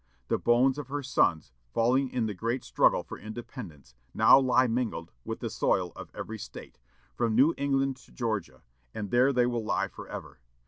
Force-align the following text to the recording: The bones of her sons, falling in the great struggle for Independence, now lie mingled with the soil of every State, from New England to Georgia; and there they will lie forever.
The 0.29 0.39
bones 0.39 0.79
of 0.79 0.87
her 0.87 1.03
sons, 1.03 1.51
falling 1.75 2.09
in 2.09 2.25
the 2.25 2.33
great 2.33 2.63
struggle 2.63 3.03
for 3.03 3.19
Independence, 3.19 3.93
now 4.15 4.39
lie 4.39 4.65
mingled 4.65 5.11
with 5.23 5.41
the 5.41 5.49
soil 5.51 5.93
of 5.95 6.09
every 6.15 6.39
State, 6.39 6.79
from 7.13 7.35
New 7.35 7.53
England 7.55 7.97
to 7.97 8.11
Georgia; 8.11 8.63
and 8.95 9.11
there 9.11 9.31
they 9.31 9.45
will 9.45 9.63
lie 9.63 9.89
forever. 9.89 10.39